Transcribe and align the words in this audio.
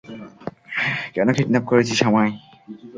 কেন 1.15 1.27
কিডন্যাপ 1.37 1.63
করেছিস 1.67 1.99
আমায়? 2.07 2.33